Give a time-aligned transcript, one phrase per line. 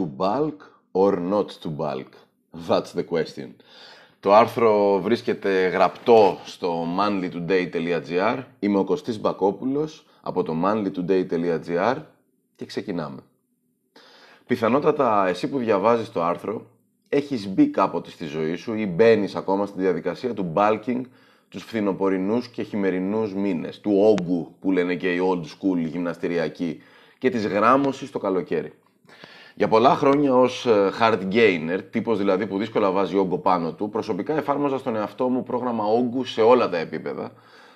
[0.00, 0.60] To bulk
[0.92, 2.12] or not to bulk?
[2.68, 3.48] That's the question.
[4.20, 8.42] Το άρθρο βρίσκεται γραπτό στο manlytoday.gr.
[8.58, 11.96] Είμαι ο Κωστής Μπακόπουλος από το manlytoday.gr
[12.56, 13.20] και ξεκινάμε.
[14.46, 16.66] Πιθανότατα εσύ που διαβάζεις το άρθρο
[17.08, 21.00] έχεις μπει κάποτε στη ζωή σου ή μπαίνεις ακόμα στη διαδικασία του bulking
[21.48, 26.82] τους φθινοπορεινούς και χειμερινούς μήνες, του όγκου που λένε και οι old school γυμναστηριακοί
[27.18, 28.72] και της γράμμωσης το καλοκαίρι.
[29.54, 33.88] Για πολλά χρόνια ως ε, hard gainer, τύπος δηλαδή που δύσκολα βάζει όγκο πάνω του,
[33.88, 37.32] προσωπικά εφάρμοζα στον εαυτό μου πρόγραμμα όγκου σε όλα τα επίπεδα,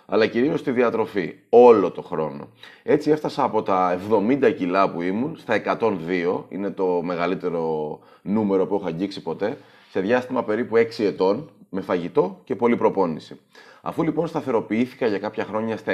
[0.07, 2.49] αλλά κυρίως στη διατροφή, όλο το χρόνο.
[2.83, 8.75] Έτσι έφτασα από τα 70 κιλά που ήμουν στα 102, είναι το μεγαλύτερο νούμερο που
[8.75, 9.59] έχω αγγίξει ποτέ,
[9.91, 13.41] σε διάστημα περίπου 6 ετών, με φαγητό και πολλή προπόνηση.
[13.83, 15.93] Αφού λοιπόν σταθεροποιήθηκα για κάποια χρόνια στα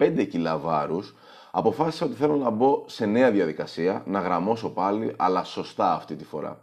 [0.00, 1.14] 95 κιλά βάρους,
[1.54, 6.24] αποφάσισα ότι θέλω να μπω σε νέα διαδικασία, να γραμμώσω πάλι, αλλά σωστά αυτή τη
[6.24, 6.60] φορά.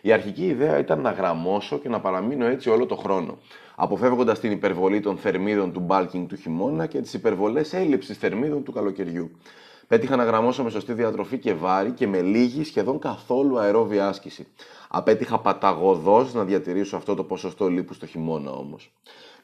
[0.00, 3.38] Η αρχική ιδέα ήταν να γραμμώσω και να παραμείνω έτσι όλο το χρόνο,
[3.74, 8.72] αποφεύγοντας την υπερβολή των θερμίδων του bulking του χειμώνα και τις υπερβολές έλλειψης θερμίδων του
[8.72, 9.30] καλοκαιριού.
[9.88, 14.46] Πέτυχα να γραμμώσω με σωστή διατροφή και βάρη και με λίγη σχεδόν καθόλου αερόβια άσκηση.
[14.88, 18.92] Απέτυχα παταγωδώς να διατηρήσω αυτό το ποσοστό λίπους το χειμώνα όμως.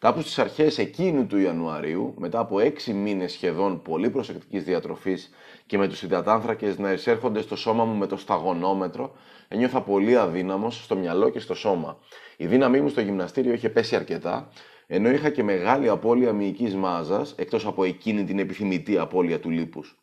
[0.00, 5.30] Κάπου στις αρχές εκείνου του Ιανουαρίου, μετά από έξι μήνες σχεδόν πολύ προσεκτικής διατροφής
[5.66, 9.12] και με τους υδατάνθρακες να εισέρχονται στο σώμα μου με το σταγονόμετρο,
[9.48, 11.98] ένιωθα πολύ αδύναμος στο μυαλό και στο σώμα.
[12.36, 14.48] Η δύναμή μου στο γυμναστήριο είχε πέσει αρκετά,
[14.86, 19.98] ενώ είχα και μεγάλη απώλεια μυϊκής μάζας, εκτός από εκείνη την επιθυμητή απώλεια του λίπους.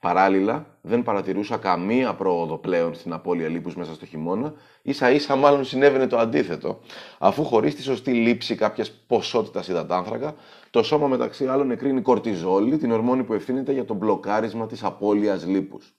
[0.00, 5.64] Παράλληλα, δεν παρατηρούσα καμία πρόοδο πλέον στην απώλεια λίπους μέσα στο χειμώνα, ίσα ίσα μάλλον
[5.64, 6.80] συνέβαινε το αντίθετο,
[7.18, 10.34] αφού χωρίς τη σωστή λήψη κάποιας ποσότητας υδατάνθρακα,
[10.70, 15.46] το σώμα μεταξύ άλλων εκρίνει κορτιζόλη, την ορμόνη που ευθύνεται για το μπλοκάρισμα της απώλειας
[15.46, 15.92] λίπους.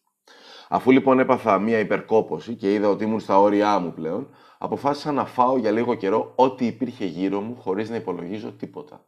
[0.70, 5.26] Αφού λοιπόν έπαθα μία υπερκόπωση και είδα ότι ήμουν στα όρια μου πλέον, αποφάσισα να
[5.26, 9.06] φάω για λίγο καιρό ό,τι υπήρχε γύρω μου χωρίς να υπολογίζω τίποτα.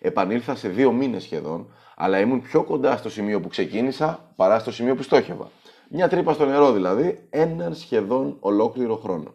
[0.00, 4.72] Επανήλθα σε δύο μήνες σχεδόν, αλλά ήμουν πιο κοντά στο σημείο που ξεκίνησα παρά στο
[4.72, 5.50] σημείο που στόχευα.
[5.88, 9.34] Μια τρύπα στο νερό δηλαδή, έναν σχεδόν ολόκληρο χρόνο.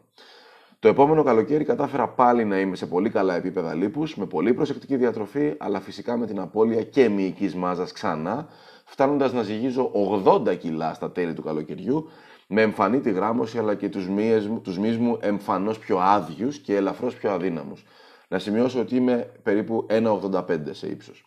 [0.80, 4.96] Το επόμενο καλοκαίρι κατάφερα πάλι να είμαι σε πολύ καλά επίπεδα λίπους, με πολύ προσεκτική
[4.96, 8.48] διατροφή, αλλά φυσικά με την απώλεια και μυϊκής μάζας ξανά,
[8.86, 9.92] φτάνοντας να ζυγίζω
[10.26, 12.10] 80 κιλά στα τέλη του καλοκαιριού,
[12.48, 16.76] με εμφανή τη γράμμωση αλλά και τους μύες, τους μυς μου εμφανώς πιο άδειους και
[16.76, 17.84] ελαφρώς πιο αδύναμους.
[18.32, 20.42] Να σημειώσω ότι είμαι περίπου 1,85
[20.72, 21.24] σε ύψος.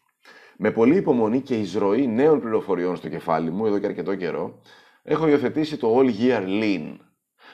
[0.56, 4.60] Με πολλή υπομονή και εισρωή νέων πληροφοριών στο κεφάλι μου εδώ και αρκετό καιρό,
[5.02, 6.96] έχω υιοθετήσει το All Year Lean.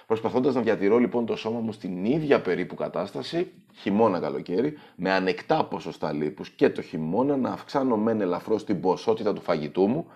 [0.07, 6.13] Προσπαθώντας να διατηρώ λοιπόν το σώμα μου στην ίδια περίπου κατάσταση, χειμώνα-καλοκαίρι, με ανεκτά ποσοστά
[6.13, 10.07] λίπους και το χειμώνα να αυξάνω μεν ελαφρώς την ποσότητα του φαγητού μου,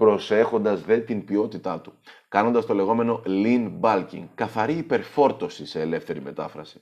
[0.00, 1.92] προσέχοντας δε την ποιότητά του,
[2.28, 6.80] κάνοντας το λεγόμενο lean bulking, καθαρή υπερφόρτωση σε ελεύθερη μετάφραση.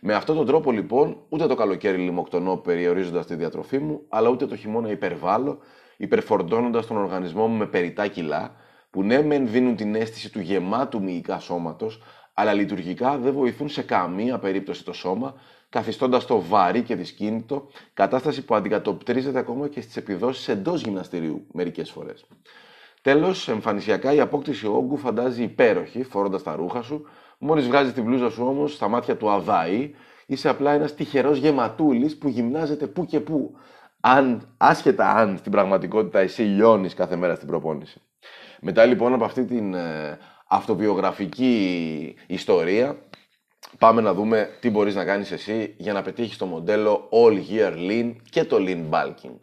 [0.00, 4.46] Με αυτόν τον τρόπο λοιπόν, ούτε το καλοκαίρι λιμοκτονώ περιορίζοντας τη διατροφή μου, αλλά ούτε
[4.46, 5.58] το χειμώνα υπερβάλλω,
[5.96, 8.54] υπερφορτώνοντας τον οργανισμό μου με περιτά κιλά,
[8.90, 12.02] που ναι, μεν δίνουν την αίσθηση του γεμάτου μυϊκά σώματος,
[12.34, 15.34] αλλά λειτουργικά δεν βοηθούν σε καμία περίπτωση το σώμα,
[15.68, 21.90] καθιστώντας το βαρύ και δυσκίνητο, κατάσταση που αντικατοπτρίζεται ακόμα και στις επιδόσεις εντός γυμναστηρίου μερικές
[21.90, 22.26] φορές.
[23.02, 27.06] Τέλος, εμφανισιακά η απόκτηση όγκου φαντάζει υπέροχη, φορώντα τα ρούχα σου,
[27.38, 29.94] Μόλις βγάζεις την μπλούζα σου όμως στα μάτια του Αβάη,
[30.26, 33.54] είσαι απλά ένας τυχερός γεματούλης που γυμνάζεται που και που.
[34.00, 38.00] Αν, άσχετα αν στην πραγματικότητα εσύ λιώνεις κάθε μέρα στην προπόνηση.
[38.60, 42.98] Μετά λοιπόν από αυτή την ε, αυτοβιογραφική ιστορία,
[43.78, 47.72] πάμε να δούμε τι μπορείς να κάνεις εσύ για να πετύχεις το μοντέλο All Year
[47.90, 49.38] Lean και το Lean Bulking.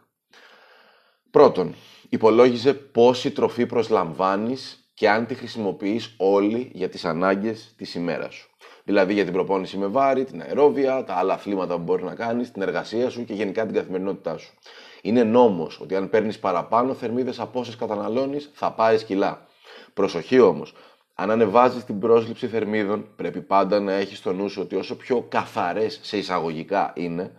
[1.31, 1.75] Πρώτον,
[2.09, 8.49] υπολόγιζε πόση τροφή προσλαμβάνεις και αν τη χρησιμοποιείς όλη για τις ανάγκες της ημέρας σου.
[8.83, 12.51] Δηλαδή για την προπόνηση με βάρη, την αερόβια, τα άλλα αθλήματα που μπορείς να κάνεις,
[12.51, 14.53] την εργασία σου και γενικά την καθημερινότητά σου.
[15.01, 19.47] Είναι νόμος ότι αν παίρνεις παραπάνω θερμίδες από όσες καταναλώνεις, θα πάρει κιλά.
[19.93, 20.73] Προσοχή όμως,
[21.15, 25.99] αν ανεβάζεις την πρόσληψη θερμίδων, πρέπει πάντα να έχεις στο νου ότι όσο πιο καθαρές
[26.01, 27.31] σε εισαγωγικά είναι,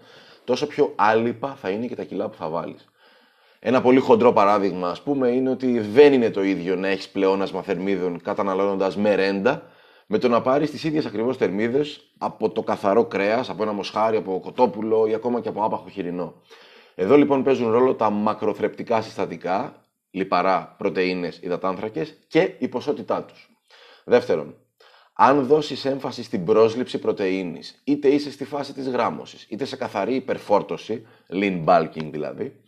[0.44, 2.88] τόσο πιο άλυπα θα είναι και τα κιλά που θα βάλεις.
[3.58, 7.62] Ένα πολύ χοντρό παράδειγμα, ας πούμε, είναι ότι δεν είναι το ίδιο να έχεις πλεόνασμα
[7.62, 9.62] θερμίδων καταναλώνοντας μερέντα,
[10.06, 14.16] με το να πάρεις τις ίδιες ακριβώς θερμίδες από το καθαρό κρέας, από ένα μοσχάρι,
[14.16, 16.34] από κοτόπουλο ή ακόμα και από άπαχο χοιρινό.
[16.94, 19.76] Εδώ λοιπόν παίζουν ρόλο τα μακροθρεπτικά συστατικά,
[20.10, 23.53] λιπαρά, πρωτενε, υδατάνθρακες και η ποσότητά τους.
[24.04, 24.54] Δεύτερον,
[25.12, 30.14] αν δώσεις έμφαση στην πρόσληψη πρωτενη, είτε είσαι στη φάση της γράμμωσης, είτε σε καθαρή
[30.14, 32.60] υπερφόρτωση, lean bulking δηλαδή,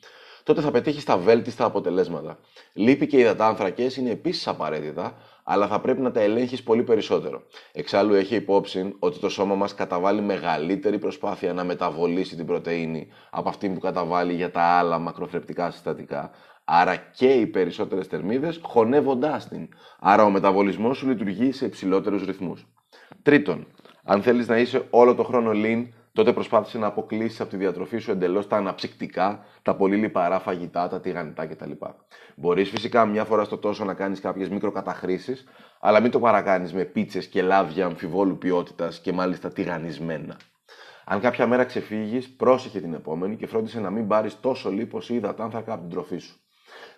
[0.43, 2.39] τότε θα πετύχεις τα βέλτιστα αποτελέσματα.
[2.73, 7.43] Λύπη και υδατάνθρακες είναι επίσης απαραίτητα, αλλά θα πρέπει να τα ελέγχεις πολύ περισσότερο.
[7.73, 13.49] Εξάλλου έχει υπόψη ότι το σώμα μας καταβάλει μεγαλύτερη προσπάθεια να μεταβολήσει την πρωτενη από
[13.49, 16.31] αυτή που καταβάλει για τα άλλα μακροθρεπτικά συστατικά.
[16.69, 19.69] Άρα και οι περισσότερες θερμίδες χωνεύοντάς την.
[19.99, 22.67] Άρα ο μεταβολισμός σου λειτουργεί σε υψηλότερους ρυθμούς.
[23.23, 23.67] Τρίτον,
[24.05, 27.99] αν θέλεις να είσαι όλο το χρόνο lean, τότε προσπάθησε να αποκλείσεις από τη διατροφή
[27.99, 31.71] σου εντελώς τα αναψυκτικά, τα πολύ λιπαρά φαγητά, τα τηγανιτά κτλ.
[32.37, 35.45] Μπορείς φυσικά μια φορά στο τόσο να κάνεις κάποιες μικροκαταχρήσεις,
[35.81, 40.37] αλλά μην το παρακάνεις με πίτσες και λάδια αμφιβόλου ποιότητας και μάλιστα τηγανισμένα.
[41.05, 45.15] Αν κάποια μέρα ξεφύγεις, πρόσεχε την επόμενη και φρόντισε να μην πάρεις τόσο λίπος ή
[45.15, 46.41] υδατάνθρακα από την τροφή σου.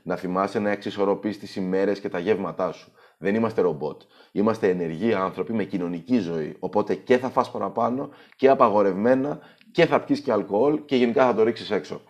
[0.02, 2.92] Να θυμάσαι να εξισορροπεί τις ημέρες και τα γεύματά σου.
[3.18, 4.02] Δεν είμαστε ρομπότ.
[4.32, 6.56] Είμαστε ενεργοί άνθρωποι με κοινωνική ζωή.
[6.58, 9.38] Οπότε και θα φας παραπάνω και απαγορευμένα
[9.72, 12.00] και θα πιεις και αλκοόλ και γενικά θα το ρίξεις έξω.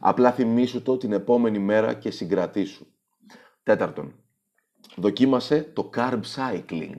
[0.00, 2.86] Απλά θυμήσου το την επόμενη μέρα και συγκρατήσου.
[3.62, 4.14] Τέταρτον,
[4.96, 6.96] δοκίμασε το carb cycling.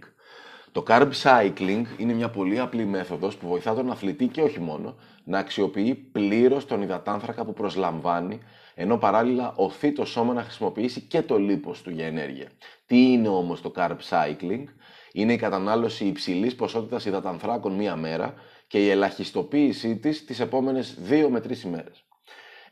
[0.73, 4.95] Το carb cycling είναι μια πολύ απλή μέθοδος που βοηθά τον αθλητή και όχι μόνο
[5.23, 8.39] να αξιοποιεί πλήρως τον υδατάνθρακα που προσλαμβάνει
[8.75, 12.47] ενώ παράλληλα οθεί το σώμα να χρησιμοποιήσει και το λίπος του για ενέργεια.
[12.85, 14.63] Τι είναι όμως το carb cycling?
[15.11, 18.33] Είναι η κατανάλωση υψηλής ποσότητας υδατανθράκων μία μέρα
[18.67, 22.05] και η ελαχιστοποίησή της τις επόμενες 2 με 3 ημέρες.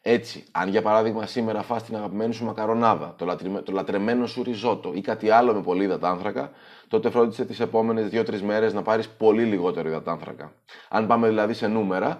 [0.01, 4.91] Έτσι, αν για παράδειγμα σήμερα φας την αγαπημένη σου μακαρονάδα, το, το λατρεμένο σου ριζότο
[4.93, 6.51] ή κάτι άλλο με πολύ υδατάνθρακα,
[6.87, 10.53] τότε φρόντισε τις επόμενες 2-3 μέρες να πάρεις πολύ λιγότερο υδατάνθρακα.
[10.89, 12.19] Αν πάμε δηλαδή σε νούμερα,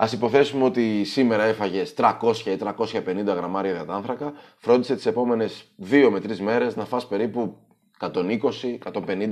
[0.00, 2.12] Α υποθέσουμε ότι σήμερα έφαγες 300
[2.44, 7.56] ή 350 γραμμάρια υδατάνθρακα, φρόντισε τις επόμενες 2 με 3 μέρες να φας περίπου
[8.00, 8.20] 120-150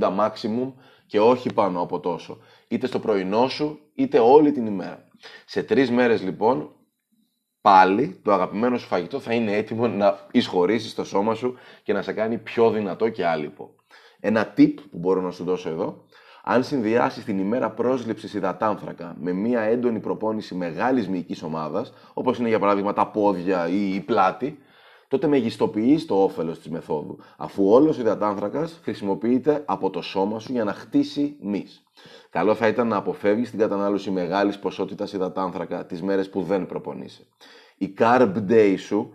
[0.01, 0.73] maximum
[1.07, 2.39] και όχι πάνω από τόσο.
[2.69, 5.09] Είτε στο πρωινό σου, είτε όλη την ημέρα.
[5.47, 6.76] Σε τρεις μέρες λοιπόν,
[7.67, 12.03] πάλι το αγαπημένο σου φαγητό θα είναι έτοιμο να εισχωρήσεις στο σώμα σου και να
[12.03, 13.75] σε κάνει πιο δυνατό και άλυπο.
[14.21, 16.05] Ένα tip που μπορώ να σου δώσω εδώ
[16.45, 22.49] αν συνδυάσεις την ημέρα πρόσληψης υδατάνθρακα με μια έντονη προπόνηση μεγάλης μυϊκής ομάδας, όπως είναι
[22.49, 24.59] για παράδειγμα τα πόδια ή η πλάτη,
[25.09, 30.53] τότε μεγιστοποιείς το όφελος της μεθόδου, αφού όλος ο υδατάνθρακας χρησιμοποιείται από το σώμα σου
[30.53, 31.85] για να χτίσει μυς.
[32.31, 37.27] Καλό θα ήταν να αποφεύγεις την κατανάλωση μεγάλης ποσότητας υδατάνθρακα τις μέρες που δεν προπονείσαι.
[37.77, 39.13] Η carb day σου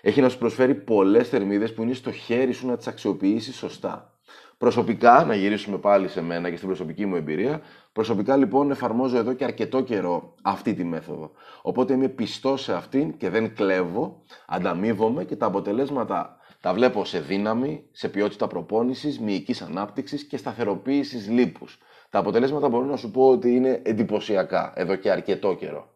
[0.00, 4.18] έχει να σου προσφέρει πολλές θερμίδες που είναι στο χέρι σου να τις αξιοποιήσεις σωστά.
[4.60, 7.60] Προσωπικά, να γυρίσουμε πάλι σε μένα και στην προσωπική μου εμπειρία,
[7.92, 11.30] προσωπικά λοιπόν εφαρμόζω εδώ και αρκετό καιρό αυτή τη μέθοδο.
[11.62, 17.20] Οπότε είμαι πιστός σε αυτήν και δεν κλέβω, ανταμείβομαι και τα αποτελέσματα τα βλέπω σε
[17.20, 21.78] δύναμη, σε ποιότητα προπόνησης, μυϊκής ανάπτυξης και σταθεροποίησης λίπους.
[22.10, 25.94] Τα αποτελέσματα μπορώ να σου πω ότι είναι εντυπωσιακά εδώ και αρκετό καιρό.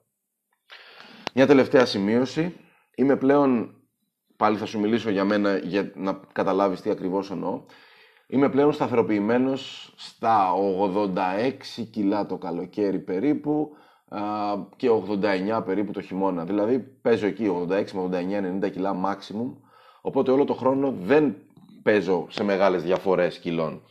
[1.35, 2.57] Μια τελευταία σημείωση.
[2.95, 3.75] Είμαι πλέον,
[4.37, 7.63] πάλι θα σου μιλήσω για μένα για να καταλάβεις τι ακριβώς εννοώ.
[8.27, 10.53] Είμαι πλέον σταθεροποιημένος στα
[11.77, 13.77] 86 κιλά το καλοκαίρι περίπου
[14.77, 14.89] και
[15.59, 16.45] 89 περίπου το χειμώνα.
[16.45, 18.25] Δηλαδή παίζω εκεί 86 με
[18.63, 19.53] 89-90 κιλά maximum,
[20.01, 21.37] οπότε όλο το χρόνο δεν
[21.83, 23.83] παίζω σε μεγάλες διαφορές κιλών.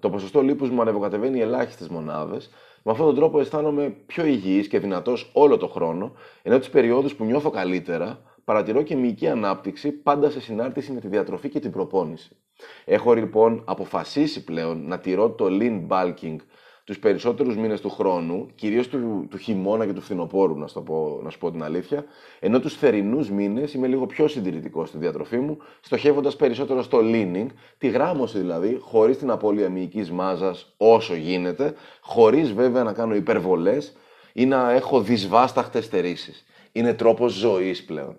[0.00, 2.50] Το ποσοστό λίπους μου ανεβοκατεβαίνει ελάχιστες μονάδες.
[2.82, 6.12] Με αυτόν τον τρόπο αισθάνομαι πιο υγιής και δυνατός όλο το χρόνο,
[6.42, 11.08] ενώ τις περιόδους που νιώθω καλύτερα, παρατηρώ και μυϊκή ανάπτυξη πάντα σε συνάρτηση με τη
[11.08, 12.36] διατροφή και την προπόνηση.
[12.84, 16.36] Έχω λοιπόν αποφασίσει πλέον να τηρώ το lean bulking
[16.84, 21.30] τους περισσότερους μήνες του χρόνου, κυρίως του, του χειμώνα και του φθινοπόρου, να, πω, να
[21.30, 22.04] σου πω την αλήθεια,
[22.40, 27.46] ενώ τους θερινούς μήνες είμαι λίγο πιο συντηρητικός στη διατροφή μου, στοχεύοντας περισσότερο στο leaning,
[27.78, 33.96] τη γράμμωση δηλαδή, χωρίς την απώλεια μυϊκής μάζας όσο γίνεται, χωρίς βέβαια να κάνω υπερβολές
[34.32, 36.44] ή να έχω δυσβάσταχτες στερήσεις.
[36.72, 38.16] Είναι τρόπος ζωής πλέον.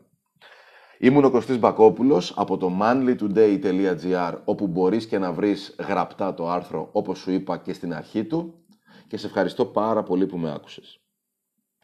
[0.97, 6.89] Ήμουν ο Κωστής Μπακόπουλος από το manlytoday.gr όπου μπορείς και να βρεις γραπτά το άρθρο
[6.91, 8.53] όπως σου είπα και στην αρχή του
[9.07, 11.02] και σε ευχαριστώ πάρα πολύ που με άκουσες.